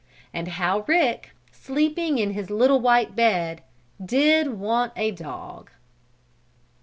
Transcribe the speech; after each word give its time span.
And 0.33 0.47
how 0.57 0.79
Rick, 0.87 1.29
sleeping 1.51 2.17
in 2.17 2.31
his 2.31 2.49
little 2.49 2.79
white 2.79 3.15
bed, 3.15 3.61
did 4.03 4.57
want 4.59 4.93
a 4.95 5.11
dog! 5.11 5.69